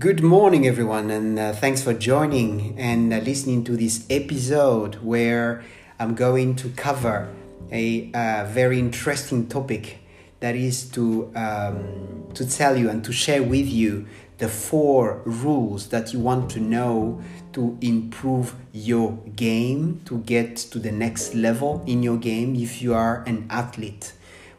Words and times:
Good 0.00 0.22
morning, 0.22 0.66
everyone, 0.66 1.10
and 1.10 1.38
uh, 1.38 1.52
thanks 1.52 1.82
for 1.82 1.92
joining 1.92 2.74
and 2.78 3.12
uh, 3.12 3.18
listening 3.18 3.64
to 3.64 3.76
this 3.76 4.06
episode 4.08 4.94
where 5.02 5.62
I'm 5.98 6.14
going 6.14 6.56
to 6.56 6.70
cover 6.70 7.28
a 7.70 8.10
uh, 8.14 8.46
very 8.46 8.78
interesting 8.78 9.46
topic 9.46 9.98
that 10.40 10.56
is 10.56 10.88
to 10.92 11.30
um, 11.36 12.24
to 12.32 12.48
tell 12.48 12.78
you 12.78 12.88
and 12.88 13.04
to 13.04 13.12
share 13.12 13.42
with 13.42 13.66
you 13.66 14.06
the 14.38 14.48
four 14.48 15.20
rules 15.26 15.88
that 15.88 16.14
you 16.14 16.20
want 16.20 16.50
to 16.52 16.60
know 16.60 17.20
to 17.52 17.76
improve 17.82 18.54
your 18.72 19.18
game 19.36 20.00
to 20.06 20.20
get 20.20 20.56
to 20.72 20.78
the 20.78 20.92
next 20.92 21.34
level 21.34 21.84
in 21.86 22.02
your 22.02 22.16
game 22.16 22.56
if 22.56 22.80
you 22.80 22.94
are 22.94 23.22
an 23.26 23.46
athlete 23.50 24.14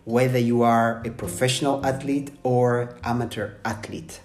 whether 0.05 0.37
you 0.37 0.61
are 0.61 1.01
a 1.03 1.09
professional 1.09 1.83
athlete 1.83 2.29
or 2.43 2.95
amateur 3.03 3.53
athlete 3.65 4.19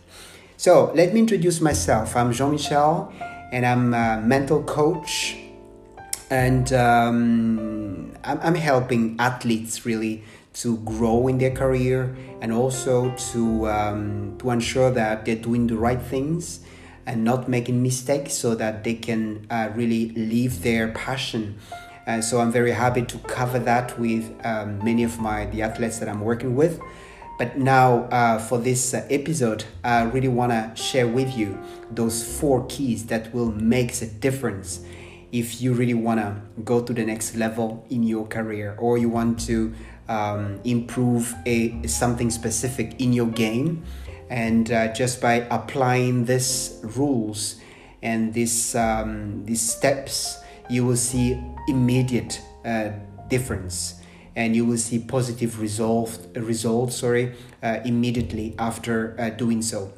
so 0.57 0.93
let 0.95 1.13
me 1.13 1.21
introduce 1.21 1.61
myself. 1.61 2.17
I'm 2.17 2.33
Jean 2.33 2.53
Michel 2.53 3.13
and 3.53 3.65
I'm 3.67 3.95
a 3.95 4.21
mental 4.21 4.63
coach. 4.63 5.37
And 6.31 6.73
um, 6.73 8.13
I'm, 8.25 8.55
helping 8.57 9.15
athletes 9.21 9.87
really 9.87 10.25
to 10.55 10.79
grow 10.79 11.29
in 11.29 11.39
their 11.39 11.53
career 11.53 12.17
and 12.41 12.53
also 12.53 13.15
to, 13.33 13.69
um, 13.69 14.35
to 14.39 14.51
ensure 14.51 14.91
that 14.91 15.25
they're 15.25 15.37
doing 15.37 15.69
the 15.69 15.77
right 15.77 16.03
things 16.03 16.61
and 17.07 17.23
not 17.23 17.49
making 17.49 17.81
mistakes 17.81 18.35
so 18.35 18.57
that 18.57 18.83
they 18.83 18.95
can 18.95 19.47
uh, 19.51 19.71
really 19.77 20.09
live 20.11 20.63
their 20.63 20.89
passion. 20.89 21.59
And 22.07 22.25
so 22.25 22.41
I'm 22.41 22.51
very 22.51 22.73
happy 22.73 23.03
to 23.03 23.19
cover 23.19 23.61
that 23.61 23.99
with 23.99 24.33
um, 24.45 24.85
many 24.85 25.05
of 25.05 25.21
my 25.21 25.47
the 25.47 25.63
athletes 25.63 25.99
that 26.01 26.09
I'm 26.09 26.21
working 26.21 26.57
with. 26.57 26.81
But 27.39 27.59
now, 27.59 28.05
uh, 28.05 28.39
for 28.39 28.59
this 28.59 28.95
uh, 28.95 29.07
episode, 29.11 29.65
I 29.85 30.05
really 30.05 30.29
want 30.29 30.53
to 30.53 30.73
share 30.75 31.07
with 31.07 31.37
you 31.37 31.59
those 31.91 32.25
four 32.25 32.65
keys 32.67 33.07
that 33.07 33.33
will 33.35 33.53
make 33.53 34.01
a 34.01 34.07
difference 34.07 34.81
if 35.33 35.61
you 35.61 35.75
really 35.75 35.95
want 35.95 36.21
to 36.21 36.41
go 36.65 36.83
to 36.83 36.93
the 36.95 37.05
next 37.05 37.37
level 37.37 37.85
in 37.91 38.03
your 38.03 38.27
career 38.27 38.75
or 38.79 38.97
you 38.97 39.11
want 39.11 39.39
to 39.41 39.75
um, 40.09 40.61
improve 40.65 41.35
a 41.45 41.87
something 41.87 42.31
specific 42.31 42.99
in 43.01 43.13
your 43.13 43.27
game. 43.27 43.85
And 44.31 44.73
uh, 44.73 44.93
just 44.95 45.21
by 45.21 45.47
applying 45.51 46.25
these 46.25 46.81
rules 46.83 47.57
and 48.03 48.33
these 48.33 48.75
um, 48.75 49.45
these 49.45 49.61
steps, 49.61 50.39
you 50.71 50.87
will 50.87 50.97
see 50.97 51.39
immediate 51.69 52.41
uh, 52.65 52.91
difference 53.29 54.01
and 54.37 54.55
you 54.55 54.65
will 54.65 54.77
see 54.77 54.99
positive 54.99 55.61
result, 55.61 56.25
results 56.37 56.97
sorry, 56.97 57.35
uh, 57.63 57.81
immediately 57.85 58.55
after 58.59 59.17
uh, 59.19 59.31
doing 59.31 59.63
so. 59.63 59.93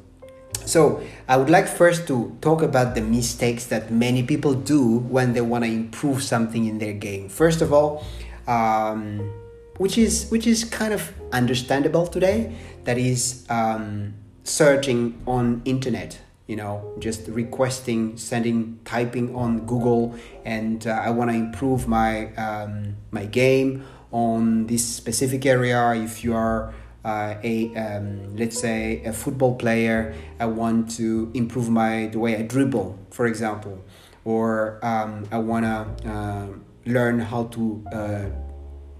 So, 0.65 1.01
I 1.27 1.37
would 1.37 1.49
like 1.49 1.67
first 1.67 2.07
to 2.07 2.37
talk 2.41 2.61
about 2.61 2.95
the 2.95 3.01
mistakes 3.01 3.65
that 3.67 3.91
many 3.91 4.23
people 4.23 4.53
do 4.53 4.99
when 4.99 5.33
they 5.33 5.41
want 5.41 5.63
to 5.65 5.69
improve 5.69 6.23
something 6.23 6.65
in 6.65 6.77
their 6.79 6.93
game. 6.93 7.27
First 7.27 7.61
of 7.61 7.73
all, 7.73 8.05
um, 8.47 9.31
which 9.77 9.97
is 9.97 10.29
which 10.29 10.45
is 10.47 10.63
kind 10.63 10.93
of 10.93 11.11
understandable 11.31 12.05
today, 12.07 12.55
that 12.83 12.97
is 12.97 13.45
um, 13.49 14.13
searching 14.43 15.21
on 15.27 15.61
internet 15.65 16.19
you 16.47 16.55
know 16.55 16.93
just 16.97 17.27
requesting 17.27 18.17
sending 18.17 18.79
typing 18.83 19.35
on 19.35 19.59
google 19.67 20.15
and 20.45 20.87
uh, 20.87 20.99
i 21.05 21.09
want 21.09 21.29
to 21.29 21.37
improve 21.37 21.87
my 21.87 22.33
um, 22.35 22.95
my 23.11 23.23
game 23.25 23.85
on 24.11 24.67
this 24.67 24.85
specific 24.85 25.45
area. 25.45 25.93
If 25.93 26.23
you 26.23 26.35
are 26.35 26.73
uh, 27.05 27.35
a 27.43 27.75
um, 27.75 28.35
let's 28.35 28.59
say 28.59 29.01
a 29.05 29.13
football 29.13 29.55
player 29.55 30.13
i 30.37 30.45
want 30.45 30.91
to 30.91 31.31
improve 31.33 31.69
my 31.69 32.07
the 32.07 32.19
way 32.19 32.35
i 32.35 32.41
dribble 32.41 32.99
for 33.09 33.25
example 33.25 33.81
or 34.25 34.79
um, 34.83 35.25
i 35.31 35.37
want 35.37 35.63
to 35.63 36.11
uh, 36.11 36.47
learn 36.85 37.19
how 37.19 37.45
to 37.45 37.83
uh, 37.93 38.25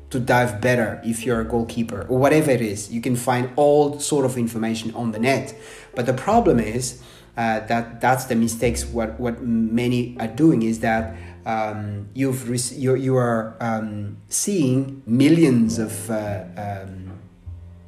to 0.10 0.20
dive 0.20 0.60
better 0.60 1.02
if 1.04 1.26
you're 1.26 1.42
a 1.42 1.46
goalkeeper 1.46 2.06
or 2.10 2.18
whatever 2.18 2.52
it 2.52 2.62
is. 2.62 2.92
You 2.92 3.02
can 3.02 3.16
find 3.16 3.52
all 3.56 4.00
sort 4.00 4.26
of 4.26 4.38
information 4.38 4.94
on 4.96 5.12
the 5.12 5.20
net. 5.20 5.56
But 5.96 6.06
the 6.06 6.14
problem 6.14 6.60
is 6.60 7.02
uh, 7.38 7.60
that 7.68 8.02
that's 8.02 8.26
the 8.26 8.36
mistakes 8.36 8.86
what 8.86 9.20
what 9.20 9.42
many 9.44 10.18
are 10.20 10.28
doing 10.28 10.64
is 10.64 10.80
that 10.80 11.16
um, 11.46 12.10
you've 12.14 12.50
rec- 12.50 12.78
you 12.78 12.96
you 12.96 13.16
are 13.18 13.56
um, 13.60 14.18
seeing 14.30 15.02
millions 15.06 15.80
of 15.80 16.10
uh, 16.10 16.44
um, 16.58 17.20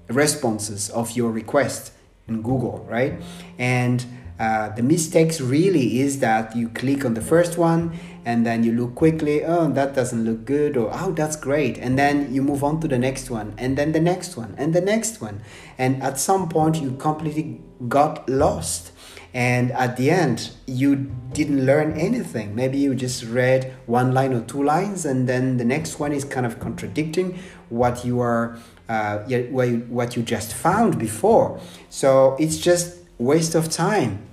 responses 0.08 0.90
of 0.90 1.12
your 1.12 1.32
request 1.32 1.94
in 2.28 2.42
Google, 2.42 2.86
right? 2.90 3.22
And 3.58 4.06
uh, 4.40 4.70
the 4.70 4.82
mistakes 4.82 5.40
really 5.40 6.00
is 6.00 6.20
that 6.20 6.56
you 6.56 6.70
click 6.70 7.06
on 7.06 7.14
the 7.14 7.22
first 7.22 7.58
one 7.60 8.00
and 8.26 8.46
then 8.46 8.64
you 8.64 8.72
look 8.72 8.96
quickly, 8.96 9.44
oh, 9.44 9.70
that 9.72 9.94
doesn't 9.94 10.26
look 10.26 10.46
good, 10.46 10.78
or 10.78 10.90
oh, 10.94 11.12
that's 11.12 11.36
great. 11.36 11.78
And 11.78 11.98
then 11.98 12.34
you 12.34 12.42
move 12.42 12.64
on 12.64 12.80
to 12.82 12.88
the 12.88 12.98
next 12.98 13.30
one, 13.32 13.54
and 13.58 13.78
then 13.78 13.94
the 13.94 14.00
next 14.00 14.38
one, 14.38 14.54
and 14.58 14.74
the 14.74 14.82
next 14.82 15.22
one. 15.22 15.42
And 15.78 16.02
at 16.04 16.20
some 16.20 16.48
point, 16.48 16.78
you 16.78 16.92
completely 16.92 17.62
got 17.88 18.30
lost 18.30 18.91
and 19.34 19.72
at 19.72 19.98
the 19.98 20.12
end 20.12 20.52
you 20.66 20.96
didn't 21.34 21.66
learn 21.66 21.94
anything. 21.94 22.54
Maybe 22.56 22.78
you 22.78 22.94
just 22.96 23.24
read 23.24 23.74
one 23.86 24.14
line 24.14 24.34
or 24.34 24.42
two 24.42 24.64
lines 24.64 25.06
and 25.06 25.28
then 25.28 25.58
the 25.58 25.66
next 25.66 26.00
one 26.00 26.12
is 26.12 26.24
kind 26.24 26.46
of 26.46 26.60
contradicting 26.60 27.40
what 27.70 28.04
you 28.04 28.20
are 28.20 28.58
uh, 28.90 29.20
what 29.50 30.16
you 30.18 30.24
just 30.24 30.54
found 30.54 31.00
before. 31.00 31.60
So 31.90 32.36
it's 32.40 32.58
just 32.58 32.98
waste 33.18 33.56
of 33.56 33.70
time. 33.70 34.28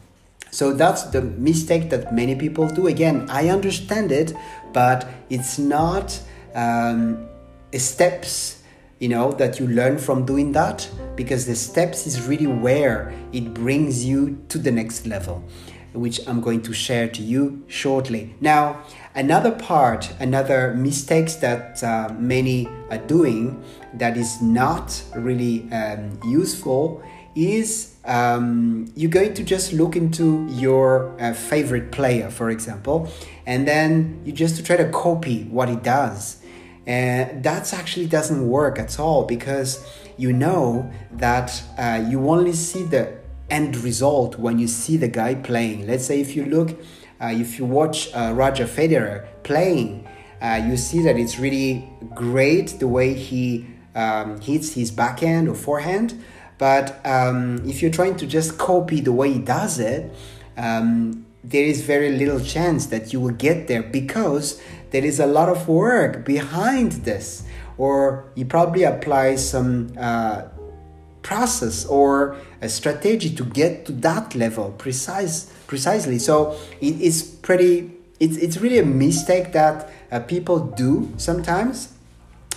So 0.51 0.73
that's 0.73 1.05
the 1.05 1.23
mistake 1.23 1.91
that 1.91 2.13
many 2.13 2.35
people 2.35 2.67
do. 2.69 2.87
Again 2.87 3.29
i 3.31 3.49
understand 3.49 4.11
it 4.11 4.35
but 4.73 5.09
it's 5.31 5.59
not 5.59 6.21
um, 6.55 7.29
steps 7.77 8.58
you 8.99 9.09
know 9.09 9.33
that 9.33 9.59
you 9.59 9.67
learn 9.67 9.99
from 9.99 10.25
doing 10.25 10.53
that 10.53 10.89
because 11.17 11.47
the 11.47 11.55
steps 11.55 12.07
is 12.07 12.27
really 12.27 12.47
where 12.47 13.13
it 13.33 13.55
brings 13.55 14.05
you 14.05 14.43
to 14.49 14.59
the 14.59 14.71
next 14.71 15.07
level 15.07 15.45
which 15.93 16.27
i'm 16.29 16.41
going 16.41 16.63
to 16.63 16.73
share 16.73 17.09
to 17.09 17.23
you 17.23 17.63
shortly. 17.67 18.35
Now 18.41 18.83
another 19.15 19.51
part 19.51 20.13
another 20.21 20.75
mistakes 20.75 21.37
that 21.37 21.83
uh, 21.83 22.15
many 22.19 22.69
are 22.91 22.99
doing 22.99 23.63
that 23.95 24.17
is 24.17 24.41
not 24.43 25.03
really 25.17 25.71
um, 25.73 26.19
useful 26.25 27.03
is 27.35 27.95
um, 28.05 28.91
you're 28.97 29.11
going 29.11 29.35
to 29.35 29.43
just 29.43 29.73
look 29.73 29.97
into 29.97 30.47
your 30.51 31.15
uh, 31.21 31.33
favorite 31.33 31.91
player 31.91 32.31
for 32.31 32.51
example 32.51 33.11
and 33.47 33.67
then 33.67 34.21
you 34.25 34.33
just 34.33 34.65
try 34.65 34.77
to 34.77 34.89
copy 34.91 35.45
what 35.45 35.69
he 35.69 35.77
does 35.77 36.43
and 36.89 37.43
that 37.43 37.75
actually 37.75 38.07
doesn't 38.07 38.49
work 38.49 38.79
at 38.79 38.99
all 38.99 39.25
because 39.25 39.87
you 40.17 40.33
know 40.33 40.91
that 41.13 41.63
uh, 41.77 42.03
you 42.09 42.29
only 42.31 42.55
see 42.55 42.83
the 42.83 43.19
end 43.51 43.77
result 43.77 44.39
when 44.39 44.59
you 44.59 44.67
see 44.67 44.97
the 44.97 45.07
guy 45.07 45.35
playing. 45.35 45.87
Let's 45.87 46.07
say 46.07 46.19
if 46.19 46.35
you 46.35 46.47
look, 46.47 46.71
uh, 47.21 47.27
if 47.27 47.59
you 47.59 47.67
watch 47.67 48.13
uh, 48.15 48.33
Roger 48.35 48.65
Federer 48.65 49.27
playing, 49.43 50.09
uh, 50.41 50.63
you 50.67 50.79
see 50.79 51.03
that 51.03 51.19
it's 51.19 51.39
really 51.39 51.87
great 52.15 52.81
the 52.81 52.89
way 52.89 53.13
he 53.13 53.67
um, 53.95 54.41
hits 54.41 54.73
his 54.73 54.91
backhand 54.91 55.47
or 55.47 55.55
forehand. 55.55 56.23
But 56.57 57.05
um, 57.05 57.69
if 57.69 57.83
you're 57.83 57.91
trying 57.91 58.17
to 58.17 58.27
just 58.27 58.57
copy 58.57 59.03
the 59.03 59.13
way 59.13 59.35
he 59.35 59.41
does 59.41 59.79
it, 59.79 60.11
um, 60.57 61.27
there 61.45 61.65
is 61.65 61.83
very 61.83 62.17
little 62.17 62.41
chance 62.41 62.87
that 62.87 63.13
you 63.13 63.21
will 63.21 63.35
get 63.35 63.69
there 63.69 63.83
because 63.83 64.61
there 64.91 65.05
is 65.05 65.21
a 65.21 65.27
lot 65.27 65.49
of 65.49 65.69
work 65.69 66.25
behind 66.25 66.93
this. 67.05 67.45
Or 67.77 68.25
you 68.35 68.45
probably 68.45 68.83
apply 68.83 69.37
some 69.37 69.93
uh, 69.99 70.43
process 71.23 71.85
or 71.87 72.37
a 72.61 72.69
strategy 72.69 73.35
to 73.35 73.45
get 73.45 73.87
to 73.87 73.93
that 73.93 74.35
level 74.35 74.75
precise 74.79 75.53
precisely. 75.67 76.19
So 76.19 76.57
it 76.81 77.01
is 77.01 77.23
pretty 77.23 77.93
it's, 78.21 78.37
it's 78.37 78.57
really 78.59 78.79
a 78.79 78.85
mistake 78.85 79.53
that 79.53 79.91
uh, 80.11 80.21
people 80.21 80.59
do 80.59 81.13
sometimes 81.19 81.93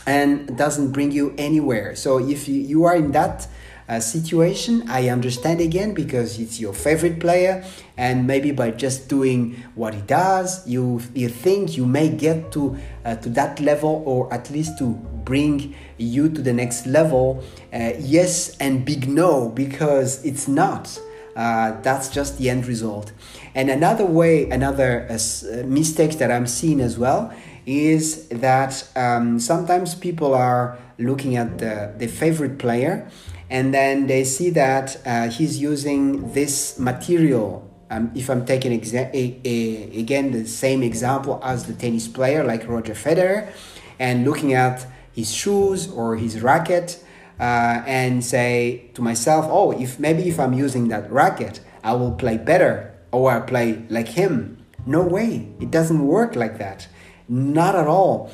and 0.07 0.57
doesn't 0.57 0.91
bring 0.91 1.11
you 1.11 1.35
anywhere. 1.37 1.95
So 1.95 2.17
if 2.17 2.47
you, 2.47 2.59
you 2.59 2.85
are 2.85 2.95
in 2.95 3.11
that 3.11 3.47
uh, 3.91 3.99
situation. 3.99 4.89
I 4.89 5.09
understand 5.09 5.59
again 5.59 5.93
because 5.93 6.39
it's 6.39 6.61
your 6.61 6.73
favorite 6.73 7.19
player, 7.19 7.63
and 7.97 8.25
maybe 8.25 8.51
by 8.51 8.71
just 8.71 9.09
doing 9.09 9.61
what 9.75 9.93
he 9.93 10.01
does, 10.01 10.65
you 10.65 11.01
you 11.13 11.27
think 11.27 11.75
you 11.75 11.85
may 11.85 12.07
get 12.07 12.51
to 12.53 12.77
uh, 13.03 13.15
to 13.15 13.29
that 13.29 13.59
level, 13.59 14.01
or 14.05 14.33
at 14.33 14.49
least 14.49 14.77
to 14.79 14.85
bring 15.25 15.75
you 15.97 16.29
to 16.29 16.41
the 16.41 16.53
next 16.53 16.87
level. 16.87 17.43
Uh, 17.73 17.91
yes, 17.99 18.55
and 18.57 18.85
big 18.85 19.09
no 19.09 19.49
because 19.49 20.23
it's 20.23 20.47
not. 20.47 20.97
Uh, 21.35 21.79
that's 21.81 22.09
just 22.09 22.37
the 22.37 22.49
end 22.49 22.65
result. 22.67 23.11
And 23.55 23.69
another 23.69 24.05
way, 24.05 24.49
another 24.49 25.07
uh, 25.09 25.13
uh, 25.13 25.63
mistake 25.65 26.17
that 26.17 26.29
I'm 26.31 26.47
seeing 26.47 26.81
as 26.81 26.97
well 26.97 27.33
is 27.65 28.27
that 28.29 28.87
um, 28.95 29.39
sometimes 29.39 29.95
people 29.95 30.33
are 30.33 30.77
looking 30.97 31.37
at 31.37 31.57
the, 31.59 31.93
the 31.97 32.07
favorite 32.07 32.57
player 32.57 33.09
and 33.51 33.73
then 33.73 34.07
they 34.07 34.23
see 34.23 34.49
that 34.51 34.97
uh, 35.05 35.27
he's 35.27 35.61
using 35.61 36.31
this 36.31 36.79
material. 36.79 37.67
Um, 37.89 38.09
if 38.15 38.29
I'm 38.29 38.45
taking 38.45 38.71
exa- 38.79 39.13
a, 39.13 39.41
a, 39.43 39.99
again 39.99 40.31
the 40.31 40.47
same 40.47 40.81
example 40.81 41.41
as 41.43 41.65
the 41.65 41.73
tennis 41.73 42.07
player 42.07 42.45
like 42.45 42.65
Roger 42.67 42.93
Federer, 42.93 43.51
and 43.99 44.23
looking 44.23 44.53
at 44.53 44.87
his 45.11 45.33
shoes 45.33 45.91
or 45.91 46.15
his 46.15 46.41
racket, 46.41 47.03
uh, 47.41 47.83
and 47.85 48.23
say 48.23 48.89
to 48.93 49.01
myself, 49.01 49.45
oh, 49.49 49.71
if 49.71 49.99
maybe 49.99 50.29
if 50.29 50.39
I'm 50.39 50.53
using 50.53 50.87
that 50.87 51.11
racket, 51.11 51.59
I 51.83 51.93
will 51.93 52.13
play 52.13 52.37
better 52.37 52.93
or 53.11 53.31
I 53.31 53.41
play 53.41 53.83
like 53.89 54.07
him. 54.07 54.65
No 54.85 55.01
way, 55.01 55.49
it 55.59 55.69
doesn't 55.71 56.07
work 56.07 56.37
like 56.37 56.57
that. 56.59 56.87
Not 57.27 57.75
at 57.75 57.87
all. 57.87 58.31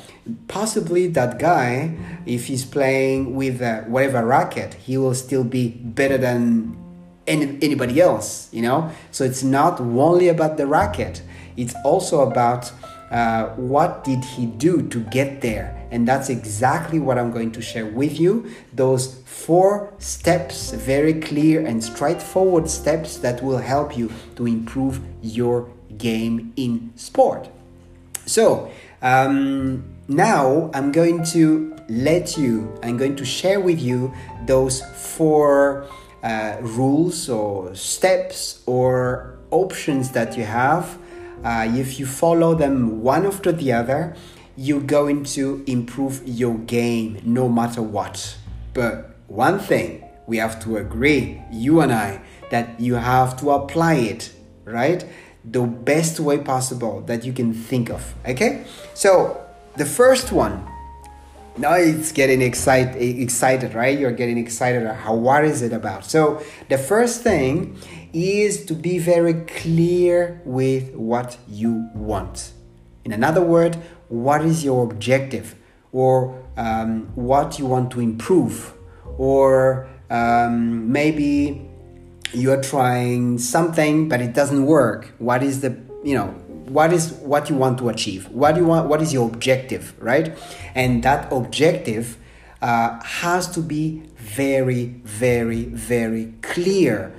Possibly 0.48 1.06
that 1.08 1.38
guy, 1.38 1.96
if 2.26 2.46
he's 2.46 2.64
playing 2.64 3.34
with 3.34 3.62
uh, 3.62 3.82
whatever 3.82 4.24
racket, 4.24 4.74
he 4.74 4.98
will 4.98 5.14
still 5.14 5.44
be 5.44 5.68
better 5.68 6.18
than 6.18 6.76
any, 7.26 7.58
anybody 7.62 8.00
else, 8.00 8.48
you 8.52 8.62
know? 8.62 8.90
So 9.10 9.24
it's 9.24 9.42
not 9.42 9.80
only 9.80 10.28
about 10.28 10.56
the 10.56 10.66
racket, 10.66 11.22
it's 11.56 11.74
also 11.84 12.20
about 12.20 12.72
uh, 13.10 13.48
what 13.56 14.04
did 14.04 14.24
he 14.24 14.46
do 14.46 14.86
to 14.88 15.00
get 15.00 15.40
there 15.40 15.74
and 15.90 16.06
that's 16.06 16.28
exactly 16.28 16.98
what 16.98 17.18
i'm 17.18 17.30
going 17.30 17.50
to 17.50 17.62
share 17.62 17.86
with 17.86 18.20
you 18.20 18.50
those 18.74 19.22
four 19.24 19.90
steps 19.98 20.72
very 20.72 21.14
clear 21.14 21.64
and 21.64 21.82
straightforward 21.82 22.68
steps 22.68 23.16
that 23.16 23.42
will 23.42 23.58
help 23.58 23.96
you 23.96 24.10
to 24.36 24.46
improve 24.46 25.00
your 25.22 25.68
game 25.96 26.52
in 26.56 26.92
sport 26.96 27.48
so 28.28 28.70
um, 29.02 29.82
now 30.08 30.70
i'm 30.74 30.92
going 30.92 31.24
to 31.24 31.74
let 31.88 32.36
you 32.36 32.78
i'm 32.82 32.96
going 32.96 33.16
to 33.16 33.24
share 33.24 33.60
with 33.60 33.80
you 33.80 34.12
those 34.46 34.82
four 34.94 35.86
uh, 36.22 36.56
rules 36.60 37.28
or 37.28 37.74
steps 37.74 38.62
or 38.66 39.38
options 39.50 40.10
that 40.10 40.36
you 40.36 40.44
have 40.44 40.98
uh, 41.44 41.70
if 41.74 42.00
you 42.00 42.06
follow 42.06 42.54
them 42.54 43.02
one 43.02 43.24
after 43.24 43.52
the 43.52 43.72
other, 43.72 44.16
you're 44.56 44.80
going 44.80 45.22
to 45.22 45.62
improve 45.66 46.20
your 46.26 46.56
game 46.58 47.20
no 47.24 47.48
matter 47.48 47.80
what. 47.80 48.36
But 48.74 49.14
one 49.28 49.58
thing 49.58 50.04
we 50.26 50.38
have 50.38 50.60
to 50.64 50.78
agree, 50.78 51.40
you 51.50 51.80
and 51.80 51.92
I, 51.92 52.20
that 52.50 52.80
you 52.80 52.96
have 52.96 53.38
to 53.40 53.50
apply 53.50 53.94
it, 53.94 54.32
right? 54.64 55.04
The 55.50 55.62
best 55.62 56.20
way 56.20 56.38
possible 56.38 57.02
that 57.02 57.24
you 57.24 57.32
can 57.32 57.54
think 57.54 57.90
of. 57.90 58.14
Okay? 58.26 58.64
So, 58.94 59.40
the 59.76 59.86
first 59.86 60.32
one, 60.32 60.66
now 61.56 61.74
it's 61.74 62.12
getting 62.12 62.40
excited 62.40 62.94
excited 63.02 63.74
right 63.74 63.98
you're 63.98 64.12
getting 64.12 64.38
excited 64.38 64.86
how 64.86 65.12
what 65.12 65.44
is 65.44 65.60
it 65.60 65.72
about 65.72 66.04
so 66.04 66.40
the 66.68 66.78
first 66.78 67.20
thing 67.22 67.76
is 68.12 68.64
to 68.66 68.74
be 68.74 68.98
very 68.98 69.34
clear 69.34 70.40
with 70.44 70.94
what 70.94 71.36
you 71.48 71.88
want. 71.94 72.52
In 73.04 73.12
another 73.12 73.42
word, 73.42 73.76
what 74.08 74.44
is 74.44 74.64
your 74.64 74.84
objective 74.84 75.54
or 75.92 76.42
um, 76.56 77.10
what 77.14 77.58
you 77.58 77.66
want 77.66 77.90
to 77.92 78.00
improve 78.00 78.74
or 79.18 79.88
um, 80.10 80.90
maybe 80.90 81.67
you're 82.32 82.62
trying 82.62 83.38
something 83.38 84.08
but 84.08 84.20
it 84.20 84.34
doesn't 84.34 84.66
work 84.66 85.12
what 85.18 85.42
is 85.42 85.60
the 85.60 85.70
you 86.04 86.14
know 86.14 86.26
what 86.68 86.92
is 86.92 87.12
what 87.22 87.48
you 87.48 87.56
want 87.56 87.78
to 87.78 87.88
achieve 87.88 88.28
what 88.28 88.54
do 88.54 88.60
you 88.60 88.66
want 88.66 88.88
what 88.88 89.00
is 89.00 89.12
your 89.12 89.26
objective 89.28 89.94
right 89.98 90.36
and 90.74 91.02
that 91.02 91.32
objective 91.32 92.18
uh, 92.60 93.02
has 93.02 93.48
to 93.48 93.60
be 93.60 94.02
very 94.16 94.86
very 95.04 95.64
very 95.64 96.34
clear 96.42 97.14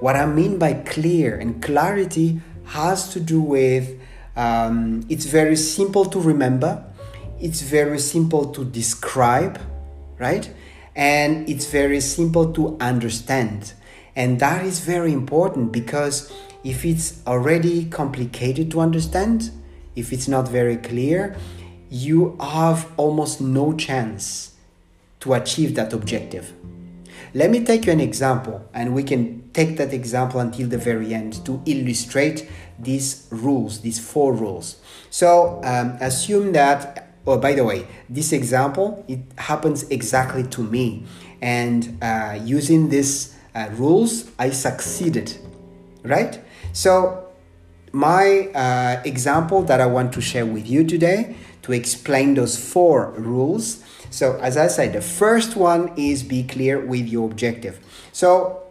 what 0.00 0.16
I 0.16 0.26
mean 0.26 0.58
by 0.58 0.74
clear 0.74 1.36
and 1.36 1.62
clarity 1.62 2.40
has 2.64 3.12
to 3.12 3.20
do 3.20 3.40
with 3.40 3.98
um, 4.38 5.04
it's 5.08 5.26
very 5.26 5.56
simple 5.56 6.04
to 6.04 6.20
remember, 6.20 6.84
it's 7.40 7.60
very 7.60 7.98
simple 7.98 8.52
to 8.52 8.64
describe, 8.64 9.60
right? 10.16 10.48
And 10.94 11.48
it's 11.48 11.66
very 11.66 12.00
simple 12.00 12.52
to 12.52 12.76
understand. 12.80 13.72
And 14.18 14.40
that 14.40 14.66
is 14.66 14.80
very 14.80 15.12
important 15.12 15.70
because 15.70 16.32
if 16.64 16.84
it's 16.84 17.22
already 17.24 17.84
complicated 17.84 18.68
to 18.72 18.80
understand, 18.80 19.52
if 19.94 20.12
it's 20.12 20.26
not 20.26 20.48
very 20.48 20.76
clear, 20.76 21.36
you 21.88 22.36
have 22.40 22.90
almost 22.96 23.40
no 23.40 23.74
chance 23.74 24.56
to 25.20 25.34
achieve 25.34 25.76
that 25.76 25.92
objective. 25.92 26.52
Let 27.32 27.50
me 27.50 27.64
take 27.64 27.86
you 27.86 27.92
an 27.92 28.00
example, 28.00 28.68
and 28.74 28.92
we 28.92 29.04
can 29.04 29.50
take 29.52 29.76
that 29.76 29.92
example 29.92 30.40
until 30.40 30.66
the 30.66 30.78
very 30.78 31.14
end 31.14 31.44
to 31.46 31.62
illustrate 31.64 32.50
these 32.76 33.28
rules, 33.30 33.82
these 33.82 34.00
four 34.00 34.32
rules. 34.32 34.80
So 35.10 35.60
um, 35.62 35.96
assume 36.00 36.52
that. 36.52 37.04
Oh, 37.26 37.38
by 37.38 37.52
the 37.52 37.64
way, 37.64 37.86
this 38.08 38.32
example 38.32 39.04
it 39.06 39.20
happens 39.36 39.82
exactly 39.90 40.42
to 40.44 40.62
me, 40.62 41.04
and 41.40 42.02
uh, 42.02 42.38
using 42.42 42.88
these 42.88 43.37
uh, 43.54 43.68
rules, 43.72 44.30
I 44.38 44.50
succeeded. 44.50 45.36
Right? 46.02 46.40
So 46.72 47.26
my 47.92 48.48
uh, 48.54 49.02
example 49.04 49.62
that 49.62 49.80
I 49.80 49.86
want 49.86 50.12
to 50.14 50.20
share 50.20 50.46
with 50.46 50.68
you 50.68 50.84
today 50.84 51.36
to 51.62 51.72
explain 51.72 52.34
those 52.34 52.56
four 52.56 53.12
rules 53.12 53.82
so, 54.10 54.38
as 54.40 54.56
I 54.56 54.68
said, 54.68 54.92
the 54.92 55.00
first 55.00 55.56
one 55.56 55.92
is 55.96 56.22
be 56.22 56.42
clear 56.42 56.84
with 56.84 57.08
your 57.08 57.26
objective. 57.30 57.78
So, 58.12 58.62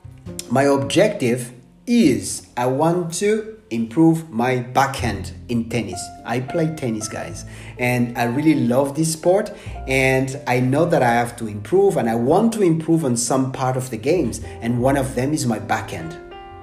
my 0.50 0.64
objective 0.64 1.54
is 1.86 2.48
I 2.58 2.66
want 2.66 3.14
to 3.16 3.57
improve 3.70 4.30
my 4.30 4.58
backhand 4.58 5.34
in 5.50 5.70
tennis. 5.70 6.02
I 6.26 6.40
play 6.40 6.74
tennis, 6.76 7.08
guys, 7.08 7.46
and 7.78 8.18
I 8.18 8.26
really 8.26 8.56
love 8.56 8.96
this 8.96 9.14
sport. 9.14 9.52
And 9.88 10.40
I 10.48 10.60
know 10.60 10.86
that 10.86 11.04
I 11.04 11.14
have 11.14 11.36
to 11.38 11.48
improve, 11.48 11.98
and 11.98 12.10
I 12.10 12.16
want 12.16 12.54
to 12.54 12.62
improve 12.62 13.06
on 13.06 13.18
some 13.18 13.52
part 13.52 13.78
of 13.78 13.90
the 13.90 13.98
games, 13.98 14.42
and 14.62 14.82
one 14.82 14.98
of 14.98 15.16
them 15.16 15.34
is 15.34 15.46
my 15.46 15.60
backhand, 15.60 16.18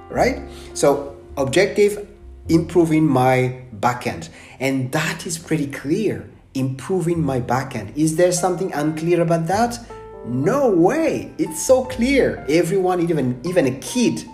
right? 0.09 0.41
So, 0.73 1.15
objective 1.37 2.07
improving 2.49 3.07
my 3.07 3.61
backhand, 3.73 4.29
and 4.59 4.91
that 4.91 5.25
is 5.25 5.37
pretty 5.37 5.67
clear 5.67 6.29
improving 6.55 7.21
my 7.21 7.39
backhand. 7.39 7.91
Is 7.95 8.15
there 8.15 8.31
something 8.31 8.73
unclear 8.73 9.21
about 9.21 9.45
that? 9.47 9.77
No 10.25 10.71
way. 10.71 11.31
It's 11.37 11.61
so 11.61 11.85
clear. 11.85 12.43
Everyone, 12.49 13.01
even 13.01 13.39
even 13.43 13.67
a 13.67 13.77
kid, 13.79 14.25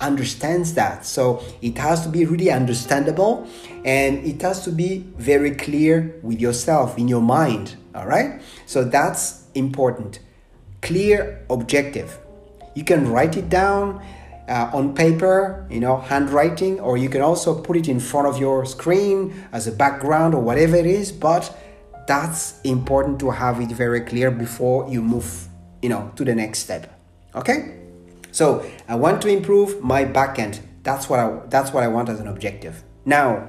understands 0.00 0.74
that. 0.74 1.04
So 1.04 1.42
it 1.62 1.78
has 1.78 2.02
to 2.04 2.08
be 2.08 2.24
really 2.24 2.50
understandable 2.50 3.46
and 3.84 4.24
it 4.24 4.42
has 4.42 4.64
to 4.64 4.72
be 4.72 5.04
very 5.16 5.52
clear 5.52 6.18
with 6.22 6.40
yourself 6.40 6.98
in 6.98 7.08
your 7.08 7.22
mind. 7.22 7.76
All 7.94 8.06
right? 8.06 8.40
So 8.66 8.84
that's 8.84 9.44
important. 9.54 10.20
Clear 10.82 11.44
objective. 11.50 12.18
You 12.74 12.84
can 12.84 13.10
write 13.10 13.36
it 13.36 13.48
down 13.48 14.02
uh, 14.48 14.70
on 14.72 14.94
paper, 14.94 15.66
you 15.70 15.80
know, 15.80 15.98
handwriting, 15.98 16.80
or 16.80 16.96
you 16.96 17.08
can 17.08 17.20
also 17.20 17.60
put 17.60 17.76
it 17.76 17.88
in 17.88 18.00
front 18.00 18.26
of 18.26 18.38
your 18.38 18.64
screen 18.64 19.44
as 19.52 19.66
a 19.66 19.72
background 19.72 20.34
or 20.34 20.40
whatever 20.40 20.76
it 20.76 20.86
is. 20.86 21.12
But 21.12 21.54
that's 22.06 22.60
important 22.62 23.20
to 23.20 23.30
have 23.30 23.60
it 23.60 23.70
very 23.70 24.00
clear 24.00 24.30
before 24.30 24.88
you 24.88 25.02
move, 25.02 25.48
you 25.82 25.88
know, 25.88 26.12
to 26.16 26.24
the 26.24 26.34
next 26.34 26.60
step. 26.60 26.98
Okay? 27.34 27.77
So 28.38 28.64
I 28.86 28.94
want 28.94 29.20
to 29.22 29.28
improve 29.28 29.82
my 29.82 30.04
backhand. 30.04 30.60
That's 30.84 31.10
what 31.10 31.18
I 31.18 31.26
that's 31.48 31.72
what 31.72 31.82
I 31.82 31.88
want 31.88 32.08
as 32.08 32.20
an 32.20 32.28
objective. 32.28 32.84
Now, 33.04 33.48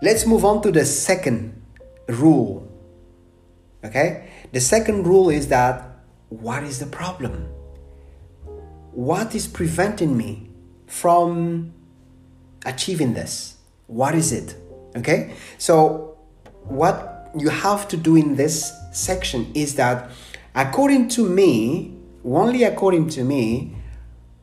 let's 0.00 0.24
move 0.26 0.42
on 0.42 0.62
to 0.62 0.72
the 0.72 0.86
second 0.86 1.60
rule. 2.08 2.66
Okay? 3.84 4.30
The 4.52 4.60
second 4.60 5.06
rule 5.06 5.28
is 5.28 5.48
that 5.48 5.74
what 6.30 6.62
is 6.64 6.78
the 6.78 6.86
problem? 6.86 7.34
what 8.92 9.34
is 9.34 9.46
preventing 9.46 10.16
me 10.16 10.50
from 10.86 11.72
achieving 12.66 13.14
this? 13.14 13.56
What 13.86 14.14
is 14.14 14.32
it? 14.32 14.56
Okay? 14.96 15.34
So, 15.58 16.18
what 16.64 17.30
you 17.38 17.48
have 17.48 17.86
to 17.88 17.96
do 17.96 18.16
in 18.16 18.36
this 18.36 18.72
section 18.92 19.50
is 19.54 19.76
that, 19.76 20.10
according 20.54 21.08
to 21.16 21.28
me, 21.28 21.96
only 22.24 22.64
according 22.64 23.08
to 23.10 23.24
me, 23.24 23.76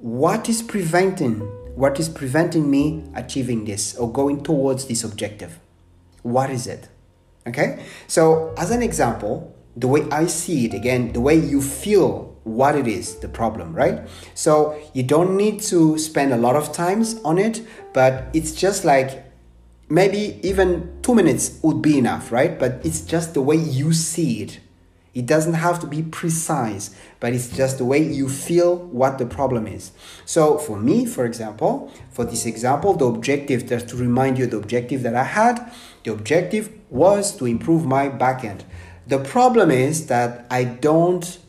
what 0.08 0.48
is 0.48 0.62
preventing 0.62 1.42
what 1.76 2.00
is 2.00 2.08
preventing 2.08 2.72
me 2.72 3.04
achieving 3.14 3.66
this 3.66 3.94
or 3.98 4.10
going 4.12 4.42
towards 4.42 4.86
this 4.86 5.04
objective? 5.04 5.60
What 6.24 6.50
is 6.50 6.66
it? 6.66 6.88
Okay? 7.46 7.86
So, 8.08 8.56
as 8.58 8.72
an 8.72 8.82
example, 8.82 9.54
the 9.76 9.88
way 9.88 10.08
I 10.10 10.26
see 10.26 10.66
it, 10.66 10.74
again, 10.74 11.12
the 11.12 11.20
way 11.20 11.36
you 11.36 11.62
feel 11.62 12.36
what 12.46 12.76
it 12.76 12.88
is, 12.88 13.18
the 13.20 13.28
problem, 13.28 13.74
right? 13.76 14.08
So 14.34 14.80
you 14.94 15.04
don't 15.04 15.36
need 15.36 15.62
to 15.64 16.00
spend 16.00 16.34
a 16.34 16.38
lot 16.38 16.56
of 16.56 16.72
times 16.72 17.20
on 17.24 17.38
it, 17.38 17.62
but 17.94 18.30
it's 18.34 18.54
just 18.54 18.86
like 18.86 19.26
maybe 19.90 20.40
even 20.42 20.98
two 21.04 21.14
minutes 21.14 21.60
would 21.62 21.82
be 21.82 21.98
enough, 21.98 22.32
right? 22.32 22.58
But 22.58 22.80
it's 22.84 23.02
just 23.02 23.34
the 23.34 23.42
way 23.42 23.58
you 23.58 23.92
see 23.94 24.42
it. 24.42 24.62
It 25.18 25.26
doesn't 25.26 25.56
have 25.56 25.80
to 25.80 25.88
be 25.88 26.04
precise, 26.04 26.96
but 27.20 27.34
it's 27.34 27.50
just 27.50 27.80
the 27.80 27.86
way 27.86 27.98
you 27.98 28.30
feel 28.30 28.76
what 28.76 29.18
the 29.18 29.26
problem 29.26 29.66
is. 29.66 29.90
So 30.26 30.60
for 30.60 30.80
me, 30.80 31.08
for 31.08 31.26
example, 31.26 31.92
for 32.12 32.24
this 32.24 32.46
example, 32.46 32.94
the 32.94 33.06
objective, 33.06 33.66
just 33.68 33.90
to 33.90 33.96
remind 33.96 34.38
you 34.38 34.46
the 34.46 34.58
objective 34.58 35.02
that 35.02 35.16
I 35.16 35.24
had, 35.24 35.72
the 36.04 36.12
objective 36.14 36.70
was 36.92 37.36
to 37.38 37.48
improve 37.48 37.84
my 37.84 38.10
backhand. 38.10 38.64
The 39.08 39.18
problem 39.18 39.72
is 39.72 40.06
that 40.06 40.46
I 40.52 40.66
don't 40.66 41.40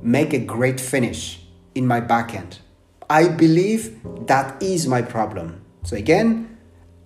make 0.00 0.32
a 0.32 0.38
great 0.38 0.80
finish 0.80 1.44
in 1.74 1.86
my 1.86 2.00
backhand. 2.00 2.60
I 3.10 3.28
believe 3.28 4.00
that 4.26 4.62
is 4.62 4.86
my 4.86 5.02
problem. 5.02 5.60
So 5.82 5.94
again, 5.94 6.47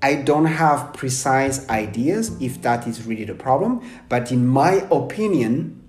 I 0.02 0.16
don't 0.16 0.46
have 0.46 0.92
precise 0.94 1.68
ideas 1.68 2.36
if 2.40 2.60
that 2.62 2.88
is 2.88 3.06
really 3.06 3.24
the 3.24 3.34
problem, 3.34 3.80
but 4.08 4.32
in 4.32 4.46
my 4.46 4.86
opinion, 4.90 5.80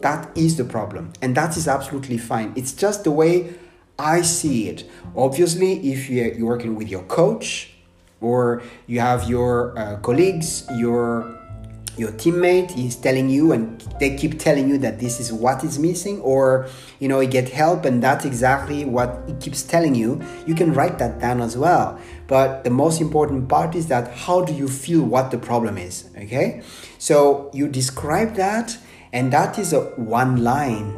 that 0.00 0.36
is 0.36 0.56
the 0.56 0.64
problem. 0.64 1.12
And 1.22 1.36
that 1.36 1.56
is 1.56 1.68
absolutely 1.68 2.18
fine. 2.18 2.52
It's 2.56 2.72
just 2.72 3.04
the 3.04 3.12
way 3.12 3.54
I 3.98 4.22
see 4.22 4.68
it. 4.68 4.90
Obviously, 5.16 5.92
if 5.92 6.10
you're 6.10 6.46
working 6.46 6.74
with 6.74 6.88
your 6.88 7.02
coach 7.04 7.74
or 8.20 8.62
you 8.86 9.00
have 9.00 9.28
your 9.28 9.78
uh, 9.78 9.96
colleagues, 9.98 10.66
your 10.76 11.38
your 11.98 12.12
teammate 12.12 12.76
is 12.78 12.96
telling 12.96 13.28
you 13.28 13.52
and 13.52 13.80
they 13.98 14.16
keep 14.16 14.38
telling 14.38 14.68
you 14.68 14.78
that 14.78 15.00
this 15.00 15.18
is 15.20 15.32
what 15.32 15.64
is 15.64 15.78
missing 15.78 16.20
or 16.20 16.68
you 17.00 17.08
know 17.08 17.20
you 17.20 17.28
get 17.28 17.48
help 17.48 17.84
and 17.84 18.02
that's 18.02 18.24
exactly 18.24 18.84
what 18.84 19.22
it 19.26 19.40
keeps 19.40 19.62
telling 19.62 19.94
you 19.94 20.22
you 20.46 20.54
can 20.54 20.72
write 20.72 20.98
that 20.98 21.18
down 21.18 21.40
as 21.40 21.56
well. 21.56 21.98
But 22.26 22.64
the 22.64 22.70
most 22.70 23.00
important 23.00 23.48
part 23.48 23.74
is 23.74 23.88
that 23.88 24.12
how 24.12 24.44
do 24.44 24.52
you 24.52 24.68
feel 24.68 25.02
what 25.02 25.30
the 25.30 25.38
problem 25.38 25.78
is 25.78 26.08
okay? 26.16 26.62
So 26.98 27.50
you 27.52 27.68
describe 27.68 28.34
that 28.34 28.76
and 29.12 29.32
that 29.32 29.58
is 29.58 29.72
a 29.72 29.80
one 29.96 30.44
line 30.44 30.96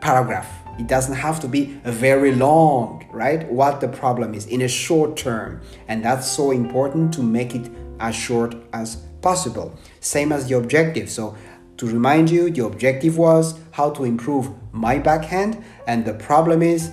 paragraph. 0.00 0.48
It 0.78 0.86
doesn't 0.86 1.16
have 1.16 1.40
to 1.40 1.48
be 1.48 1.80
a 1.84 1.90
very 1.90 2.32
long 2.34 2.98
right? 3.18 3.50
What 3.50 3.80
the 3.80 3.88
problem 3.88 4.34
is 4.34 4.46
in 4.46 4.62
a 4.62 4.68
short 4.68 5.16
term. 5.16 5.60
And 5.88 6.04
that's 6.04 6.30
so 6.30 6.50
important 6.50 7.12
to 7.14 7.22
make 7.22 7.54
it 7.54 7.70
as 8.00 8.14
short 8.14 8.54
as 8.72 9.02
possible. 9.20 9.76
Same 10.00 10.32
as 10.32 10.48
the 10.48 10.56
objective. 10.56 11.10
So 11.10 11.36
to 11.78 11.86
remind 11.86 12.30
you, 12.30 12.50
the 12.50 12.64
objective 12.64 13.16
was 13.18 13.58
how 13.72 13.90
to 13.90 14.04
improve 14.04 14.50
my 14.72 14.98
backhand, 14.98 15.62
and 15.86 16.04
the 16.04 16.14
problem 16.14 16.62
is, 16.62 16.90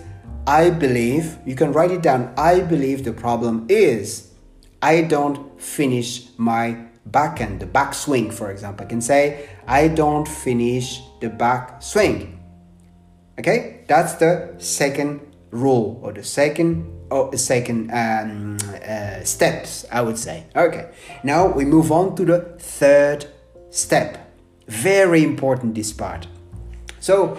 I 0.48 0.70
believe, 0.70 1.40
you 1.46 1.56
can 1.56 1.72
write 1.72 1.92
it 1.92 2.04
down, 2.04 2.34
I 2.38 2.60
believe 2.60 3.04
the 3.04 3.14
problem 3.14 3.66
is 3.68 4.32
I 4.82 5.02
don't 5.02 5.60
finish 5.60 6.28
my 6.38 6.86
backhand, 7.08 7.60
the 7.60 7.66
backswing, 7.66 8.32
for 8.32 8.52
example. 8.52 8.86
I 8.86 8.90
can 8.90 9.02
say, 9.02 9.50
I 9.68 9.88
don't 9.88 10.28
finish 10.28 11.02
the 11.20 11.30
backswing. 11.30 12.38
Okay, 13.40 13.84
that's 13.88 14.14
the 14.16 14.54
second 14.60 15.22
rule 15.50 16.00
or 16.04 16.14
the 16.14 16.24
second 16.24 16.86
the 17.10 17.38
second 17.38 17.92
um, 17.92 18.58
uh, 18.88 19.24
steps, 19.24 19.86
I 19.92 20.02
would 20.02 20.18
say. 20.18 20.46
Okay, 20.56 20.90
now 21.24 21.48
we 21.48 21.66
move 21.66 21.92
on 21.92 22.16
to 22.16 22.26
the 22.26 22.40
third 22.60 23.28
step. 23.70 24.32
Very 24.68 25.24
important 25.24 25.76
this 25.76 25.94
part. 25.94 26.28
So, 27.00 27.38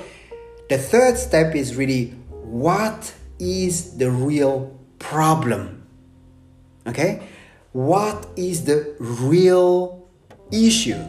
the 0.69 0.79
third 0.79 1.19
step 1.19 1.55
is 1.55 1.75
really 1.75 2.11
what 2.31 3.15
is 3.39 3.97
the 3.99 4.11
real 4.11 4.79
problem? 4.99 5.87
Okay, 6.87 7.23
what 7.73 8.27
is 8.37 8.65
the 8.65 8.95
real 8.99 10.09
issue? 10.53 11.03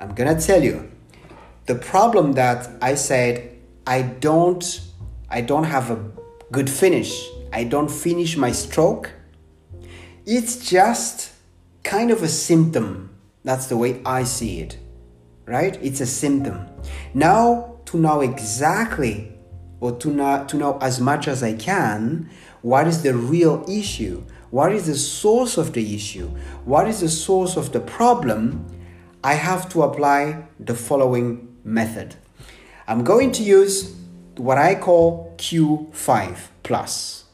I'm 0.00 0.14
gonna 0.14 0.40
tell 0.40 0.62
you 0.62 0.90
the 1.66 1.74
problem 1.74 2.32
that 2.32 2.68
I 2.80 2.94
said 2.94 3.58
I 3.86 4.02
don't 4.02 4.80
I 5.30 5.40
don't 5.40 5.64
have 5.64 5.90
a 5.90 5.96
good 6.52 6.70
finish. 6.70 7.28
I 7.52 7.64
don't 7.64 7.90
finish 7.90 8.36
my 8.36 8.52
stroke. 8.52 9.12
It's 10.26 10.68
just 10.68 11.32
kind 11.82 12.10
of 12.10 12.22
a 12.22 12.28
symptom. 12.28 13.16
That's 13.44 13.66
the 13.66 13.76
way 13.76 14.00
I 14.04 14.24
see 14.24 14.60
it. 14.60 14.78
Right? 15.46 15.78
It's 15.82 16.00
a 16.00 16.06
symptom. 16.06 16.66
Now, 17.14 17.78
to 17.86 17.96
know 17.96 18.20
exactly 18.20 19.32
or 19.80 19.92
to 19.92 20.10
know, 20.10 20.44
to 20.46 20.56
know 20.56 20.78
as 20.80 21.00
much 21.00 21.26
as 21.28 21.42
I 21.42 21.54
can 21.54 22.28
what 22.62 22.86
is 22.86 23.02
the 23.02 23.14
real 23.14 23.64
issue, 23.68 24.24
what 24.50 24.72
is 24.72 24.86
the 24.86 24.96
source 24.96 25.56
of 25.56 25.72
the 25.72 25.94
issue, 25.94 26.28
what 26.64 26.88
is 26.88 27.00
the 27.00 27.08
source 27.08 27.56
of 27.56 27.72
the 27.72 27.80
problem, 27.80 28.66
I 29.22 29.34
have 29.34 29.68
to 29.70 29.82
apply 29.82 30.46
the 30.60 30.74
following 30.74 31.56
method. 31.64 32.16
I'm 32.86 33.04
going 33.04 33.32
to 33.32 33.42
use 33.42 33.94
what 34.38 34.58
I 34.58 34.74
call 34.74 35.34
Q5 35.36 36.38
plus. 36.62 37.24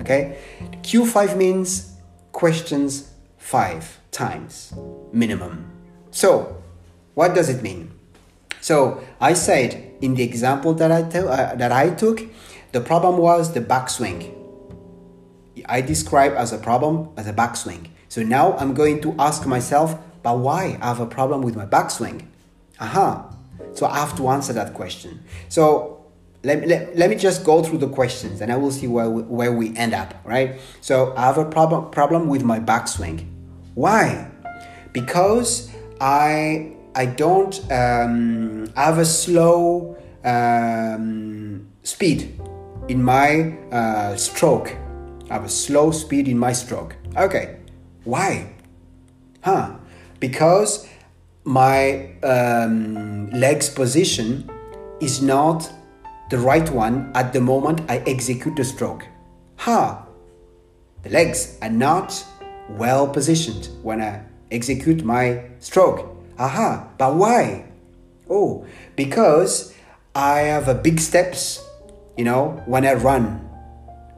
Okay? 0.00 0.38
Q5 0.82 1.36
means 1.36 1.92
questions 2.32 3.12
five 3.38 4.00
times 4.10 4.74
minimum. 5.12 5.70
So, 6.10 6.62
what 7.14 7.34
does 7.34 7.48
it 7.48 7.62
mean? 7.62 7.90
So, 8.60 9.02
I 9.20 9.34
said 9.34 9.92
in 10.00 10.14
the 10.14 10.22
example 10.22 10.74
that 10.74 10.92
I, 10.92 11.02
t- 11.02 11.18
uh, 11.18 11.54
that 11.54 11.72
I 11.72 11.90
took, 11.90 12.22
the 12.72 12.80
problem 12.80 13.18
was 13.18 13.52
the 13.54 13.60
backswing. 13.60 14.34
I 15.66 15.80
describe 15.80 16.32
as 16.32 16.52
a 16.52 16.58
problem 16.58 17.08
as 17.16 17.26
a 17.26 17.32
backswing. 17.32 17.88
So 18.08 18.22
now 18.22 18.56
I'm 18.58 18.74
going 18.74 19.00
to 19.02 19.14
ask 19.18 19.46
myself, 19.46 19.98
but 20.22 20.38
why 20.38 20.78
I 20.80 20.88
have 20.88 21.00
a 21.00 21.06
problem 21.06 21.42
with 21.42 21.56
my 21.56 21.66
backswing? 21.66 22.26
Aha. 22.80 23.32
So 23.72 23.86
I 23.86 23.98
have 23.98 24.16
to 24.16 24.28
answer 24.28 24.52
that 24.52 24.74
question. 24.74 25.22
So 25.48 25.95
let, 26.46 26.66
let, 26.68 26.96
let 26.96 27.10
me 27.10 27.16
just 27.16 27.44
go 27.44 27.62
through 27.62 27.78
the 27.78 27.88
questions 27.88 28.40
and 28.40 28.52
I 28.52 28.56
will 28.56 28.70
see 28.70 28.86
where 28.86 29.10
we, 29.10 29.22
where 29.22 29.52
we 29.52 29.76
end 29.76 29.94
up, 29.94 30.14
right? 30.24 30.60
So 30.80 31.12
I 31.16 31.22
have 31.22 31.38
a 31.38 31.44
problem 31.44 31.90
problem 31.90 32.28
with 32.28 32.44
my 32.44 32.60
backswing. 32.60 33.26
Why? 33.74 34.30
Because 34.92 35.70
I 36.00 36.72
I 36.94 37.06
don't 37.06 37.60
um, 37.70 38.72
have 38.76 38.98
a 38.98 39.04
slow 39.04 39.98
um, 40.24 41.66
speed 41.82 42.40
in 42.88 43.02
my 43.02 43.58
uh, 43.72 44.14
stroke. 44.16 44.74
I 45.28 45.34
have 45.34 45.44
a 45.44 45.48
slow 45.48 45.90
speed 45.90 46.28
in 46.28 46.38
my 46.38 46.52
stroke. 46.52 46.94
Okay, 47.16 47.58
why? 48.04 48.54
Huh? 49.42 49.76
Because 50.20 50.86
my 51.42 52.14
um, 52.22 53.30
legs 53.30 53.68
position 53.68 54.48
is 55.00 55.20
not 55.20 55.70
the 56.28 56.38
right 56.38 56.68
one 56.70 57.12
at 57.14 57.32
the 57.32 57.40
moment 57.40 57.82
I 57.88 57.98
execute 57.98 58.56
the 58.56 58.64
stroke. 58.64 59.04
Ha! 59.58 60.04
The 61.02 61.10
legs 61.10 61.56
are 61.62 61.70
not 61.70 62.24
well 62.70 63.06
positioned 63.06 63.68
when 63.82 64.02
I 64.02 64.22
execute 64.50 65.04
my 65.04 65.44
stroke. 65.60 66.04
Aha! 66.38 66.88
But 66.98 67.14
why? 67.14 67.66
Oh, 68.28 68.66
because 68.96 69.72
I 70.14 70.40
have 70.40 70.68
a 70.68 70.74
big 70.74 70.98
steps, 70.98 71.64
you 72.16 72.24
know, 72.24 72.62
when 72.66 72.84
I 72.84 72.94
run. 72.94 73.42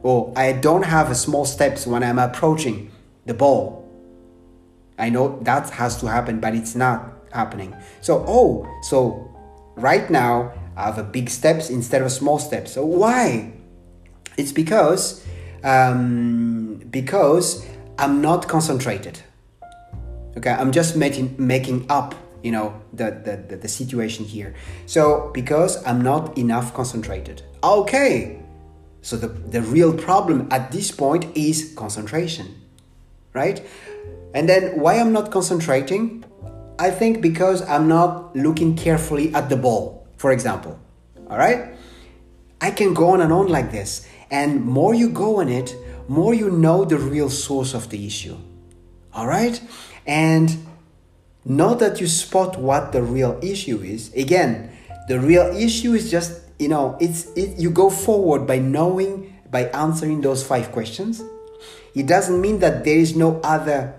Or 0.01 0.33
I 0.35 0.53
don't 0.53 0.83
have 0.83 1.11
a 1.11 1.15
small 1.15 1.45
steps 1.45 1.85
when 1.85 2.03
I'm 2.03 2.17
approaching 2.17 2.91
the 3.25 3.33
ball. 3.33 3.85
I 4.97 5.09
know 5.09 5.39
that 5.43 5.69
has 5.71 5.99
to 6.01 6.07
happen, 6.07 6.39
but 6.39 6.55
it's 6.55 6.75
not 6.75 7.13
happening. 7.31 7.75
So, 8.01 8.23
oh, 8.27 8.67
so 8.83 9.29
right 9.75 10.09
now 10.09 10.51
A 10.79 11.03
big 11.03 11.29
steps 11.29 11.69
instead 11.69 12.01
of 12.01 12.11
small 12.11 12.39
steps. 12.39 12.71
So 12.73 12.85
why? 12.85 13.51
It's 14.37 14.53
because 14.53 15.25
um, 15.63 16.75
because 16.89 17.65
I'm 17.97 18.21
not 18.21 18.47
concentrated. 18.47 19.19
Okay, 20.37 20.51
I'm 20.51 20.71
just 20.71 20.95
making 20.95 21.35
making 21.37 21.85
up, 21.89 22.15
you 22.43 22.51
know, 22.51 22.81
the, 22.93 23.11
the, 23.11 23.43
the, 23.49 23.57
the 23.57 23.67
situation 23.67 24.23
here. 24.23 24.55
So 24.85 25.31
because 25.33 25.85
I'm 25.85 26.01
not 26.01 26.37
enough 26.37 26.73
concentrated. 26.73 27.41
Okay. 27.61 28.39
So 29.01 29.17
the, 29.17 29.27
the 29.27 29.61
real 29.61 29.93
problem 29.93 30.47
at 30.51 30.71
this 30.71 30.91
point 30.91 31.25
is 31.35 31.73
concentration. 31.75 32.55
Right? 33.33 33.65
And 34.33 34.47
then 34.47 34.79
why 34.79 34.95
I'm 34.99 35.11
not 35.11 35.31
concentrating? 35.31 36.23
I 36.77 36.91
think 36.91 37.21
because 37.21 37.67
I'm 37.67 37.89
not 37.89 38.33
looking 38.35 38.75
carefully 38.75 39.33
at 39.35 39.49
the 39.49 39.57
ball 39.57 39.98
for 40.19 40.31
example. 40.31 40.77
All 41.29 41.37
right? 41.37 41.73
I 42.61 42.71
can 42.71 42.93
go 42.93 43.11
on 43.11 43.21
and 43.21 43.33
on 43.33 43.47
like 43.47 43.71
this. 43.71 44.05
And 44.29 44.63
more 44.63 44.93
you 44.93 45.09
go 45.09 45.39
on 45.39 45.49
it, 45.49 45.75
more 46.07 46.33
you 46.33 46.51
know 46.51 46.85
the 46.85 46.97
real 46.97 47.29
source 47.29 47.73
of 47.73 47.89
the 47.89 48.05
issue. 48.05 48.37
All 49.13 49.25
right? 49.25 49.59
And 50.05 50.67
know 51.45 51.73
that 51.75 52.01
you 52.01 52.07
spot 52.07 52.59
what 52.59 52.91
the 52.91 53.01
real 53.01 53.39
issue 53.41 53.81
is. 53.81 54.13
Again, 54.13 54.71
the 55.07 55.19
real 55.19 55.55
issue 55.55 55.93
is 55.93 56.11
just, 56.11 56.41
you 56.59 56.67
know, 56.67 56.97
it's 56.99 57.25
it, 57.33 57.57
you 57.57 57.71
go 57.71 57.89
forward 57.89 58.45
by 58.45 58.59
knowing 58.59 59.33
by 59.49 59.63
answering 59.69 60.21
those 60.21 60.45
five 60.45 60.71
questions. 60.71 61.23
It 61.95 62.05
doesn't 62.05 62.39
mean 62.39 62.59
that 62.59 62.83
there 62.83 62.97
is 62.97 63.15
no 63.15 63.39
other, 63.41 63.95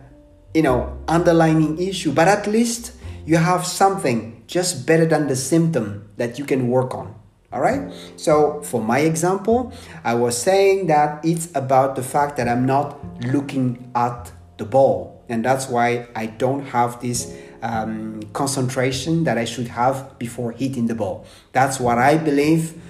you 0.54 0.62
know, 0.62 0.96
underlining 1.08 1.80
issue, 1.80 2.12
but 2.12 2.28
at 2.28 2.46
least 2.46 2.92
you 3.26 3.36
have 3.36 3.66
something 3.66 4.42
just 4.46 4.86
better 4.86 5.06
than 5.06 5.28
the 5.28 5.36
symptom 5.36 6.08
that 6.16 6.38
you 6.38 6.44
can 6.44 6.68
work 6.68 6.94
on. 6.94 7.14
All 7.52 7.60
right. 7.60 7.92
So, 8.16 8.62
for 8.62 8.80
my 8.80 9.00
example, 9.00 9.72
I 10.04 10.14
was 10.14 10.40
saying 10.40 10.86
that 10.86 11.24
it's 11.24 11.48
about 11.54 11.96
the 11.96 12.02
fact 12.02 12.36
that 12.36 12.48
I'm 12.48 12.64
not 12.64 12.98
looking 13.24 13.90
at 13.94 14.30
the 14.56 14.64
ball, 14.64 15.24
and 15.28 15.44
that's 15.44 15.68
why 15.68 16.06
I 16.14 16.26
don't 16.26 16.66
have 16.66 17.00
this 17.00 17.36
um, 17.62 18.22
concentration 18.32 19.24
that 19.24 19.36
I 19.36 19.44
should 19.44 19.68
have 19.68 20.18
before 20.18 20.52
hitting 20.52 20.86
the 20.86 20.94
ball. 20.94 21.26
That's 21.52 21.80
what 21.80 21.98
I 21.98 22.18
believe 22.18 22.80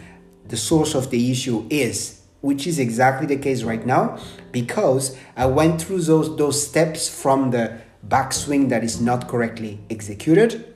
the 0.46 0.56
source 0.56 0.94
of 0.94 1.10
the 1.10 1.30
issue 1.30 1.66
is, 1.70 2.20
which 2.42 2.66
is 2.66 2.78
exactly 2.78 3.26
the 3.26 3.37
case 3.37 3.62
right 3.62 3.84
now 3.84 4.18
because 4.52 5.16
I 5.37 5.46
went 5.46 5.80
through 5.80 6.02
those, 6.02 6.37
those 6.37 6.66
steps 6.66 7.08
from 7.08 7.50
the 7.50 7.80
backswing 8.07 8.69
that 8.69 8.83
is 8.83 9.00
not 9.00 9.28
correctly 9.28 9.80
executed 9.90 10.71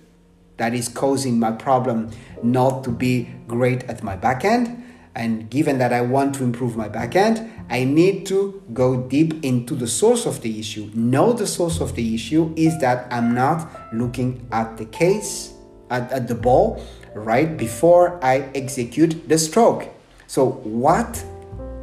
that 0.57 0.75
is 0.75 0.89
causing 0.89 1.39
my 1.39 1.53
problem 1.53 2.11
not 2.43 2.85
to 2.85 2.91
be 2.91 3.29
great 3.49 3.83
at 3.85 4.03
my 4.03 4.17
backhand. 4.17 4.83
And 5.17 5.49
given 5.49 5.79
that 5.79 5.93
I 5.93 6.01
want 6.01 6.35
to 6.37 6.45
improve 6.45 6.77
my 6.77 6.89
backhand, 6.89 7.51
I 7.71 7.85
need 7.85 8.27
to 8.27 8.63
go 8.73 9.03
deep 9.03 9.45
into 9.45 9.75
the 9.75 9.87
source 9.87 10.27
of 10.27 10.43
the 10.43 10.59
issue. 10.59 10.91
Know 10.95 11.33
the 11.33 11.47
source 11.47 11.81
of 11.81 11.95
the 11.95 12.15
issue 12.15 12.53
is 12.57 12.79
that 12.81 13.13
I'm 13.13 13.35
not 13.35 13.71
looking 13.93 14.47
at 14.51 14.77
the 14.77 14.87
case, 14.87 15.55
at, 15.91 16.11
at 16.11 16.27
the 16.27 16.35
ball, 16.35 16.85
right 17.15 17.57
before 17.57 18.23
I 18.25 18.51
execute 18.55 19.29
the 19.29 19.39
stroke. 19.39 19.89
So, 20.27 20.51
what 20.65 21.25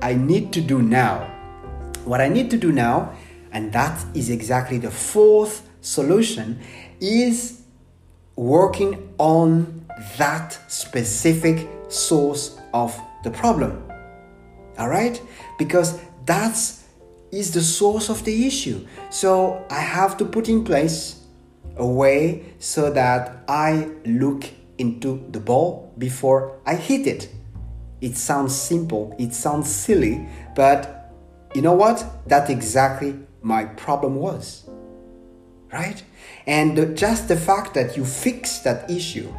I 0.02 0.14
need 0.14 0.52
to 0.54 0.62
do 0.62 0.82
now, 0.82 1.20
what 2.04 2.20
I 2.20 2.28
need 2.28 2.52
to 2.52 2.58
do 2.58 2.72
now, 2.74 3.14
and 3.52 3.72
that 3.74 4.04
is 4.16 4.30
exactly 4.30 4.78
the 4.78 4.92
fourth 4.92 5.68
solution, 5.82 6.60
is 7.00 7.62
working 8.36 9.14
on 9.18 9.86
that 10.18 10.58
specific 10.72 11.68
source 11.90 12.60
of 12.74 13.00
the 13.24 13.32
problem. 13.32 13.84
All 14.78 14.90
right? 14.90 15.22
Because 15.58 16.00
that's 16.26 16.82
is 17.32 17.52
the 17.52 17.62
source 17.62 18.10
of 18.10 18.24
the 18.26 18.46
issue. 18.46 18.86
So 19.10 19.66
I 19.70 19.80
have 19.80 20.18
to 20.18 20.26
put 20.26 20.50
in 20.50 20.64
place 20.64 21.22
a 21.78 21.86
way 21.86 22.54
so 22.60 22.92
that 22.92 23.44
I 23.48 23.90
look 24.06 24.44
into 24.78 25.26
the 25.32 25.40
ball 25.40 25.94
before 25.98 26.60
I 26.66 26.76
hit 26.76 27.08
it. 27.08 27.30
It 28.02 28.18
sounds 28.18 28.56
simple, 28.56 29.16
it 29.20 29.34
sounds 29.34 29.70
silly, 29.70 30.28
but 30.56 31.14
you 31.54 31.62
know 31.62 31.74
what? 31.74 32.04
That's 32.28 32.50
exactly 32.50 33.20
my 33.42 33.66
problem 33.66 34.16
was 34.16 34.70
right? 35.72 36.04
And 36.48 36.98
just 36.98 37.28
the 37.28 37.38
fact 37.38 37.74
that 37.76 37.96
you 37.96 38.06
fix 38.06 38.60
that 38.60 38.90
issue, 38.90 39.34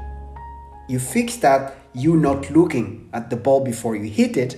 you 0.88 0.98
fix 0.98 1.36
that 1.36 1.76
you 1.94 2.16
not 2.16 2.50
looking 2.50 3.08
at 3.12 3.30
the 3.30 3.36
ball 3.36 3.62
before 3.62 3.96
you 3.96 4.08
hit 4.08 4.36
it, 4.36 4.56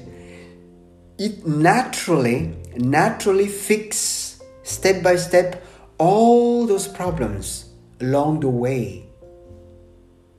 it 1.18 1.46
naturally, 1.46 2.56
naturally 2.76 3.48
fix 3.48 4.40
step 4.62 5.02
by 5.02 5.16
step 5.16 5.64
all 5.98 6.66
those 6.66 6.88
problems 6.88 7.66
along 8.00 8.40
the 8.40 8.48
way. 8.48 9.04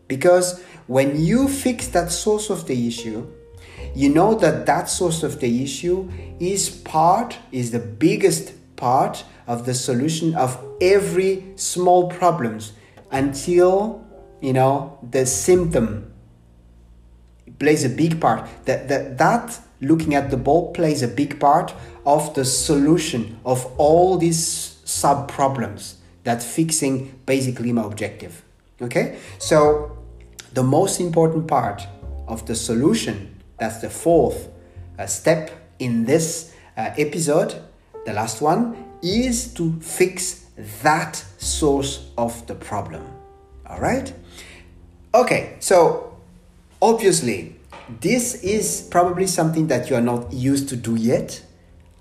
Because 0.07 0.63
when 0.87 1.19
you 1.19 1.47
fix 1.47 1.87
that 1.89 2.11
source 2.11 2.49
of 2.49 2.67
the 2.67 2.87
issue, 2.87 3.27
you 3.93 4.09
know 4.09 4.35
that 4.35 4.65
that 4.65 4.89
source 4.89 5.23
of 5.23 5.39
the 5.39 5.63
issue 5.63 6.09
is 6.39 6.69
part, 6.69 7.37
is 7.51 7.71
the 7.71 7.79
biggest 7.79 8.53
part 8.75 9.23
of 9.47 9.65
the 9.65 9.73
solution 9.73 10.35
of 10.35 10.63
every 10.81 11.53
small 11.55 12.09
problems 12.09 12.73
until 13.11 14.05
you 14.41 14.53
know 14.53 14.97
the 15.11 15.25
symptom 15.25 16.11
plays 17.59 17.83
a 17.83 17.89
big 17.89 18.19
part. 18.19 18.47
That 18.65 18.87
that 18.87 19.17
that 19.17 19.59
looking 19.81 20.15
at 20.15 20.31
the 20.31 20.37
ball 20.37 20.71
plays 20.73 21.03
a 21.03 21.07
big 21.07 21.39
part 21.39 21.73
of 22.05 22.33
the 22.33 22.45
solution 22.45 23.39
of 23.45 23.65
all 23.77 24.17
these 24.17 24.79
sub 24.85 25.27
problems 25.27 25.97
that 26.23 26.41
fixing 26.41 27.19
basically 27.25 27.71
my 27.71 27.83
objective. 27.83 28.43
Okay? 28.81 29.17
So 29.39 29.97
the 30.53 30.63
most 30.63 30.99
important 30.99 31.47
part 31.47 31.87
of 32.27 32.45
the 32.45 32.55
solution 32.55 33.35
that's 33.57 33.79
the 33.79 33.89
fourth 33.89 34.49
uh, 34.97 35.05
step 35.05 35.51
in 35.79 36.05
this 36.05 36.53
uh, 36.77 36.91
episode 36.97 37.55
the 38.05 38.13
last 38.13 38.41
one 38.41 38.85
is 39.01 39.53
to 39.55 39.73
fix 39.81 40.45
that 40.83 41.15
source 41.37 42.09
of 42.17 42.45
the 42.47 42.55
problem. 42.55 43.03
All 43.67 43.79
right? 43.79 44.13
Okay, 45.13 45.55
so 45.59 46.17
obviously, 46.81 47.55
this 48.01 48.35
is 48.43 48.87
probably 48.89 49.27
something 49.27 49.67
that 49.67 49.89
you 49.89 49.95
are 49.95 50.01
not 50.01 50.31
used 50.33 50.69
to 50.69 50.75
do 50.75 50.95
yet. 50.95 51.43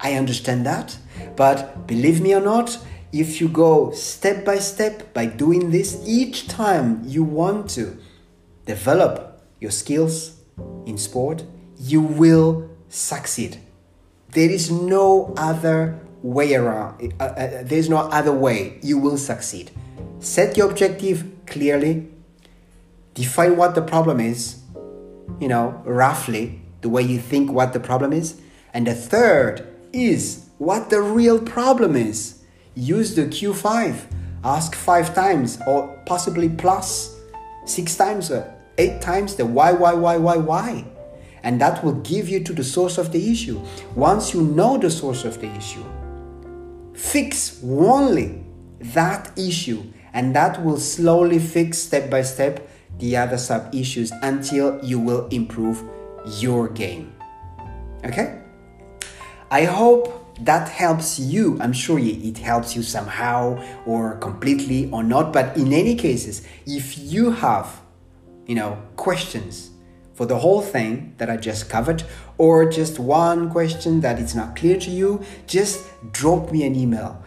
I 0.01 0.15
understand 0.15 0.67
that. 0.67 0.97
But 1.37 1.87
believe 1.87 2.21
me 2.21 2.35
or 2.35 2.41
not, 2.41 2.79
if 3.13 3.41
you 3.41 3.49
go 3.49 3.93
step 3.93 4.45
by 4.45 4.59
step 4.59 5.15
by 5.15 5.27
doing 5.27 5.71
this 5.71 6.03
each 6.05 6.49
time 6.49 7.03
you 7.05 7.23
want 7.23 7.71
to 7.71 7.97
develop 8.67 9.43
your 9.61 9.71
skills 9.71 10.37
in 10.87 10.99
sport, 10.99 11.45
you 11.79 12.01
will 12.01 12.69
succeed. 12.89 13.59
There 14.35 14.51
is 14.51 14.69
no 14.71 15.33
other 15.37 16.01
way 16.23 16.55
around. 16.55 17.15
Uh, 17.21 17.25
uh, 17.25 17.63
there's 17.63 17.89
no 17.89 17.99
other 17.99 18.33
way. 18.33 18.79
You 18.83 18.99
will 18.99 19.17
succeed. 19.17 19.71
Set 20.19 20.57
your 20.57 20.71
objective 20.71 21.25
clearly. 21.47 22.09
Define 23.15 23.57
what 23.57 23.77
the 23.77 23.83
problem 23.83 24.19
is, 24.19 24.61
you 25.41 25.47
know, 25.47 25.81
roughly, 25.85 26.61
the 26.81 26.89
way 26.89 27.03
you 27.03 27.21
think 27.21 27.53
what 27.53 27.73
the 27.73 27.79
problem 27.79 28.13
is. 28.13 28.41
And 28.73 28.89
the 28.89 28.95
third 28.95 29.69
is 29.93 30.49
what 30.59 30.91
the 30.91 31.01
real 31.01 31.39
problem 31.39 31.95
is. 31.95 32.43
Use 32.75 33.15
the 33.15 33.27
Q5. 33.27 34.07
Ask 34.43 34.75
five 34.75 35.15
times 35.15 35.61
or 35.65 35.97
possibly 36.07 36.49
plus 36.49 37.17
six 37.67 37.97
times 37.97 38.33
or 38.33 38.53
eight 38.79 39.01
times 39.01 39.37
the 39.37 39.47
why, 39.47 39.71
why, 39.71 39.95
why, 39.95 40.17
why, 40.17 40.37
why. 40.37 40.85
And 41.45 41.61
that 41.61 41.85
will 41.85 42.01
give 42.01 42.29
you 42.29 42.43
to 42.43 42.53
the 42.53 42.65
source 42.65 42.99
of 42.99 43.13
the 43.13 43.31
issue. 43.31 43.61
Once 43.95 44.35
you 44.35 44.43
know 44.43 44.77
the 44.77 44.91
source 44.91 45.25
of 45.25 45.41
the 45.41 45.49
issue, 45.55 45.85
fix 46.95 47.61
only 47.63 48.45
that 48.81 49.31
issue 49.39 49.85
and 50.13 50.35
that 50.35 50.63
will 50.65 50.79
slowly 50.79 51.39
fix 51.39 51.79
step 51.79 52.11
by 52.11 52.23
step 52.23 52.69
the 52.99 53.17
other 53.17 53.39
sub 53.39 53.75
issues 53.75 54.13
until 54.23 54.83
you 54.83 54.99
will 54.99 55.29
improve 55.29 55.83
your 56.39 56.69
game. 56.69 57.13
Okay? 58.05 58.41
I 59.51 59.65
hope 59.65 60.37
that 60.41 60.69
helps 60.69 61.19
you. 61.19 61.59
I'm 61.61 61.73
sure 61.73 61.99
it 61.99 62.39
helps 62.39 62.75
you 62.75 62.83
somehow 62.83 63.63
or 63.87 64.17
completely 64.17 64.91
or 64.91 65.03
not 65.03 65.33
but 65.33 65.57
in 65.57 65.73
any 65.73 65.95
cases 65.95 66.47
if 66.67 66.99
you 66.99 67.31
have 67.31 67.81
you 68.47 68.55
know 68.55 68.79
questions 68.97 69.71
for 70.15 70.27
the 70.27 70.39
whole 70.39 70.63
thing 70.63 71.15
that 71.19 71.29
I 71.29 71.37
just 71.37 71.69
covered, 71.69 72.05
or 72.39 72.69
just 72.71 72.99
one 72.99 73.51
question 73.51 74.01
that 74.01 74.19
is 74.19 74.35
not 74.35 74.57
clear 74.57 74.79
to 74.79 74.91
you, 74.91 75.23
just 75.47 75.85
drop 76.13 76.51
me 76.53 76.65
an 76.65 76.75
email. 76.75 77.23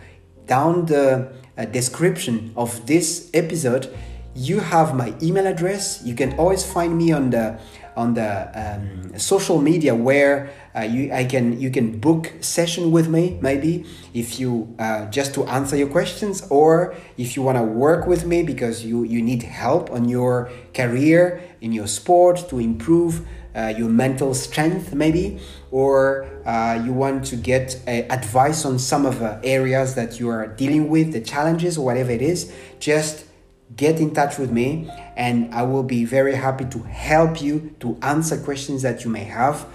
Down 0.46 0.86
the 0.86 1.32
uh, 1.58 1.66
description 1.66 2.54
of 2.56 2.86
this 2.88 3.30
episode, 3.34 3.94
you 4.34 4.60
have 4.60 4.96
my 4.96 5.14
email 5.22 5.48
address. 5.48 6.02
You 6.06 6.16
can 6.16 6.34
always 6.38 6.64
find 6.66 6.98
me 6.98 7.12
on 7.12 7.32
the 7.32 7.60
on 7.98 8.14
the 8.14 8.32
um, 8.54 9.18
social 9.18 9.60
media 9.60 9.94
where 9.96 10.50
uh, 10.76 10.82
you 10.82 11.12
I 11.12 11.26
can 11.26 11.60
you 11.60 11.72
can 11.72 12.00
book 12.00 12.32
session 12.42 12.92
with 12.92 13.10
me 13.10 13.38
maybe 13.42 13.86
if 14.14 14.40
you 14.40 14.76
uh, 14.80 15.08
just 15.08 15.34
to 15.34 15.46
answer 15.46 15.76
your 15.76 15.90
questions 15.90 16.46
or 16.50 16.96
if 17.18 17.36
you 17.36 17.42
want 17.42 17.58
to 17.58 17.64
work 17.64 18.06
with 18.06 18.26
me 18.26 18.44
because 18.44 18.86
you 18.86 19.04
you 19.04 19.22
need 19.22 19.44
help 19.44 19.92
on 19.92 20.08
your 20.08 20.52
career 20.74 21.42
in 21.60 21.72
your 21.72 21.88
sport 21.88 22.48
to 22.50 22.60
improve 22.60 23.28
uh, 23.56 23.74
your 23.76 23.90
mental 23.90 24.36
strength 24.36 24.94
maybe 24.94 25.40
or 25.72 26.28
uh, 26.46 26.80
you 26.86 26.94
want 26.94 27.26
to 27.26 27.36
get 27.36 27.82
uh, 27.88 27.92
advice 28.14 28.64
on 28.66 28.78
some 28.78 29.06
of 29.06 29.20
the 29.20 29.40
areas 29.44 29.96
that 29.96 30.20
you 30.20 30.30
are 30.30 30.48
dealing 30.48 30.90
with 30.90 31.12
the 31.12 31.22
challenges 31.22 31.78
or 31.78 31.84
whatever 31.86 32.12
it 32.12 32.22
is 32.22 32.54
just 32.80 33.26
get 33.76 34.00
in 34.00 34.14
touch 34.14 34.38
with 34.38 34.52
me 34.52 34.90
and 35.16 35.54
I 35.54 35.64
will 35.64 35.84
be 35.84 36.06
very 36.06 36.36
happy 36.36 36.66
to 36.66 36.80
help 36.84 37.42
you 37.42 37.76
to 37.80 37.98
answer 38.02 38.38
questions 38.38 38.82
that 38.84 39.04
you 39.04 39.12
may 39.12 39.24
have 39.24 39.66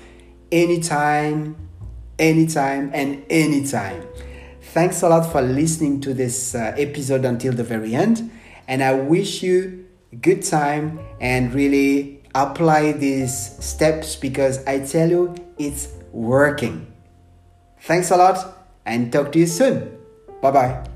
anytime, 0.51 1.57
anytime, 2.19 2.91
and 2.95 3.25
anytime. 3.29 4.03
Thanks 4.61 5.03
a 5.03 5.09
lot 5.09 5.31
for 5.31 5.43
listening 5.43 6.01
to 6.03 6.15
this 6.15 6.55
uh, 6.55 6.75
episode 6.79 7.25
until 7.25 7.53
the 7.53 7.65
very 7.65 7.95
end, 7.95 8.31
and 8.69 8.83
I 8.83 8.95
wish 8.95 9.43
you 9.43 9.87
good 10.21 10.43
time 10.43 11.01
and 11.21 11.53
really 11.53 12.23
apply 12.35 12.93
these 12.93 13.57
steps 13.65 14.17
because 14.17 14.65
I 14.67 14.81
tell 14.81 15.11
you 15.11 15.35
it's 15.59 15.89
working. 16.13 16.93
Thanks 17.81 18.11
a 18.11 18.17
lot 18.17 18.67
and 18.87 19.13
talk 19.13 19.33
to 19.33 19.39
you 19.39 19.47
soon. 19.47 19.99
Bye 20.41 20.51
bye. 20.51 20.92